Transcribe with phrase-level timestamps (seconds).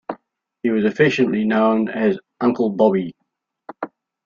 [0.63, 3.13] He was affectionately known as "Uncle Bobby".